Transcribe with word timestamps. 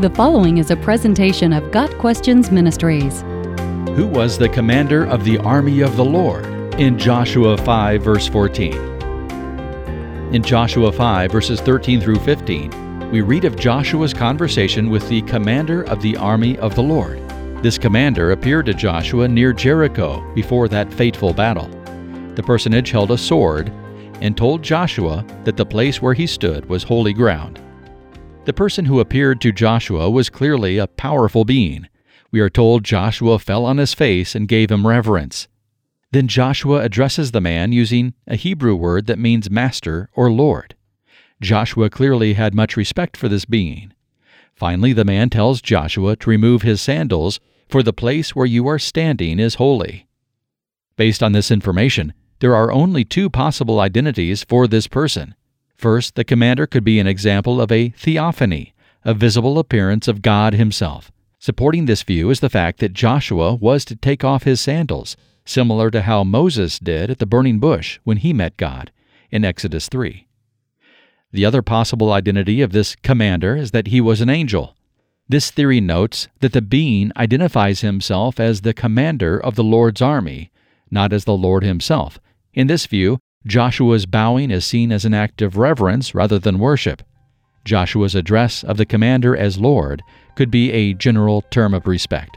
The 0.00 0.10
following 0.10 0.58
is 0.58 0.72
a 0.72 0.76
presentation 0.76 1.52
of 1.52 1.70
Got 1.70 1.88
Questions 1.98 2.50
Ministries. 2.50 3.20
Who 3.94 4.08
was 4.08 4.36
the 4.36 4.48
commander 4.48 5.04
of 5.04 5.22
the 5.22 5.38
army 5.38 5.82
of 5.82 5.96
the 5.96 6.04
Lord? 6.04 6.44
In 6.80 6.98
Joshua 6.98 7.56
5, 7.56 8.02
verse 8.02 8.26
14. 8.26 8.74
In 10.34 10.42
Joshua 10.42 10.90
5, 10.90 11.30
verses 11.30 11.60
13 11.60 12.00
through 12.00 12.18
15, 12.18 13.08
we 13.12 13.20
read 13.20 13.44
of 13.44 13.54
Joshua's 13.54 14.12
conversation 14.12 14.90
with 14.90 15.08
the 15.08 15.22
commander 15.22 15.84
of 15.84 16.02
the 16.02 16.16
army 16.16 16.58
of 16.58 16.74
the 16.74 16.82
Lord. 16.82 17.20
This 17.62 17.78
commander 17.78 18.32
appeared 18.32 18.66
to 18.66 18.74
Joshua 18.74 19.28
near 19.28 19.52
Jericho 19.52 20.28
before 20.34 20.66
that 20.68 20.92
fateful 20.92 21.32
battle. 21.32 21.68
The 22.34 22.42
personage 22.42 22.90
held 22.90 23.12
a 23.12 23.16
sword 23.16 23.68
and 24.20 24.36
told 24.36 24.60
Joshua 24.60 25.24
that 25.44 25.56
the 25.56 25.64
place 25.64 26.02
where 26.02 26.14
he 26.14 26.26
stood 26.26 26.68
was 26.68 26.82
holy 26.82 27.12
ground. 27.12 27.60
The 28.44 28.52
person 28.52 28.84
who 28.84 29.00
appeared 29.00 29.40
to 29.40 29.52
Joshua 29.52 30.10
was 30.10 30.28
clearly 30.28 30.76
a 30.76 30.86
powerful 30.86 31.46
being. 31.46 31.88
We 32.30 32.40
are 32.40 32.50
told 32.50 32.84
Joshua 32.84 33.38
fell 33.38 33.64
on 33.64 33.78
his 33.78 33.94
face 33.94 34.34
and 34.34 34.46
gave 34.46 34.70
him 34.70 34.86
reverence. 34.86 35.48
Then 36.12 36.28
Joshua 36.28 36.82
addresses 36.82 37.30
the 37.30 37.40
man 37.40 37.72
using 37.72 38.12
a 38.26 38.36
Hebrew 38.36 38.76
word 38.76 39.06
that 39.06 39.18
means 39.18 39.50
master 39.50 40.10
or 40.14 40.30
lord. 40.30 40.74
Joshua 41.40 41.88
clearly 41.88 42.34
had 42.34 42.54
much 42.54 42.76
respect 42.76 43.16
for 43.16 43.28
this 43.28 43.46
being. 43.46 43.94
Finally, 44.54 44.92
the 44.92 45.06
man 45.06 45.30
tells 45.30 45.62
Joshua 45.62 46.14
to 46.16 46.30
remove 46.30 46.62
his 46.62 46.82
sandals, 46.82 47.40
for 47.68 47.82
the 47.82 47.92
place 47.94 48.36
where 48.36 48.46
you 48.46 48.68
are 48.68 48.78
standing 48.78 49.38
is 49.38 49.54
holy. 49.54 50.06
Based 50.96 51.22
on 51.22 51.32
this 51.32 51.50
information, 51.50 52.12
there 52.40 52.54
are 52.54 52.70
only 52.70 53.04
two 53.04 53.30
possible 53.30 53.80
identities 53.80 54.44
for 54.44 54.68
this 54.68 54.86
person. 54.86 55.34
First, 55.76 56.14
the 56.14 56.24
commander 56.24 56.66
could 56.66 56.84
be 56.84 56.98
an 56.98 57.06
example 57.06 57.60
of 57.60 57.70
a 57.70 57.90
theophany, 57.90 58.74
a 59.04 59.14
visible 59.14 59.58
appearance 59.58 60.08
of 60.08 60.22
God 60.22 60.54
Himself. 60.54 61.10
Supporting 61.44 61.84
this 61.84 62.02
view 62.02 62.30
is 62.30 62.40
the 62.40 62.48
fact 62.48 62.78
that 62.80 62.94
Joshua 62.94 63.54
was 63.54 63.84
to 63.84 63.96
take 63.96 64.24
off 64.24 64.44
his 64.44 64.62
sandals, 64.62 65.14
similar 65.44 65.90
to 65.90 66.00
how 66.00 66.24
Moses 66.24 66.78
did 66.78 67.10
at 67.10 67.18
the 67.18 67.26
burning 67.26 67.58
bush 67.58 67.98
when 68.02 68.16
he 68.16 68.32
met 68.32 68.56
God 68.56 68.90
in 69.30 69.44
Exodus 69.44 69.88
3. 69.90 70.26
The 71.32 71.44
other 71.44 71.60
possible 71.60 72.12
identity 72.12 72.62
of 72.62 72.72
this 72.72 72.96
commander 72.96 73.56
is 73.56 73.72
that 73.72 73.88
he 73.88 74.00
was 74.00 74.22
an 74.22 74.30
angel. 74.30 74.74
This 75.28 75.50
theory 75.50 75.82
notes 75.82 76.28
that 76.40 76.54
the 76.54 76.62
being 76.62 77.12
identifies 77.14 77.82
himself 77.82 78.40
as 78.40 78.62
the 78.62 78.72
commander 78.72 79.38
of 79.38 79.54
the 79.54 79.64
Lord's 79.64 80.00
army, 80.00 80.50
not 80.90 81.12
as 81.12 81.26
the 81.26 81.36
Lord 81.36 81.62
himself. 81.62 82.18
In 82.54 82.68
this 82.68 82.86
view, 82.86 83.18
Joshua's 83.46 84.06
bowing 84.06 84.50
is 84.50 84.64
seen 84.64 84.90
as 84.90 85.04
an 85.04 85.12
act 85.12 85.42
of 85.42 85.58
reverence 85.58 86.14
rather 86.14 86.38
than 86.38 86.58
worship. 86.58 87.02
Joshua's 87.64 88.14
address 88.14 88.64
of 88.64 88.76
the 88.76 88.86
commander 88.86 89.36
as 89.36 89.58
Lord 89.58 90.02
could 90.34 90.50
be 90.50 90.72
a 90.72 90.94
general 90.94 91.42
term 91.50 91.74
of 91.74 91.86
respect. 91.86 92.36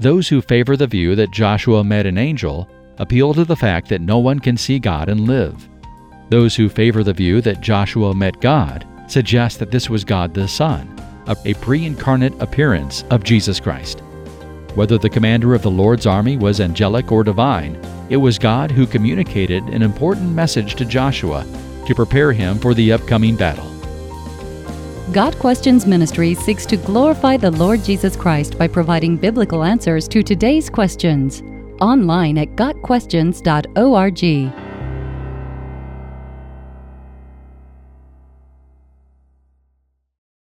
Those 0.00 0.28
who 0.28 0.42
favor 0.42 0.76
the 0.76 0.86
view 0.86 1.14
that 1.16 1.32
Joshua 1.32 1.82
met 1.84 2.06
an 2.06 2.18
angel 2.18 2.68
appeal 2.98 3.32
to 3.34 3.44
the 3.44 3.56
fact 3.56 3.88
that 3.88 4.00
no 4.00 4.18
one 4.18 4.38
can 4.38 4.56
see 4.56 4.78
God 4.78 5.08
and 5.08 5.26
live. 5.26 5.68
Those 6.28 6.56
who 6.56 6.68
favor 6.68 7.02
the 7.02 7.12
view 7.12 7.40
that 7.42 7.60
Joshua 7.60 8.14
met 8.14 8.40
God 8.40 8.86
suggest 9.06 9.58
that 9.58 9.70
this 9.70 9.88
was 9.88 10.04
God 10.04 10.34
the 10.34 10.48
Son, 10.48 10.94
a 11.26 11.54
pre 11.54 11.86
incarnate 11.86 12.34
appearance 12.40 13.04
of 13.10 13.24
Jesus 13.24 13.60
Christ. 13.60 14.00
Whether 14.74 14.98
the 14.98 15.10
commander 15.10 15.54
of 15.54 15.62
the 15.62 15.70
Lord's 15.70 16.06
army 16.06 16.36
was 16.36 16.60
angelic 16.60 17.12
or 17.12 17.22
divine, 17.22 17.78
it 18.12 18.18
was 18.18 18.38
God 18.38 18.70
who 18.70 18.86
communicated 18.86 19.64
an 19.64 19.80
important 19.80 20.32
message 20.32 20.74
to 20.74 20.84
Joshua 20.84 21.46
to 21.86 21.94
prepare 21.94 22.30
him 22.30 22.58
for 22.58 22.74
the 22.74 22.92
upcoming 22.92 23.36
battle. 23.36 23.64
Got 25.12 25.38
Questions 25.38 25.86
Ministry 25.86 26.34
seeks 26.34 26.66
to 26.66 26.76
glorify 26.76 27.38
the 27.38 27.52
Lord 27.52 27.82
Jesus 27.82 28.14
Christ 28.14 28.58
by 28.58 28.68
providing 28.68 29.16
biblical 29.16 29.64
answers 29.64 30.06
to 30.08 30.22
today's 30.22 30.68
questions. 30.68 31.42
Online 31.80 32.36
at 32.36 32.48
GotQuestions.org. 32.48 34.61